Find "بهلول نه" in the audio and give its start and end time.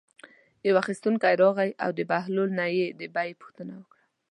2.11-2.67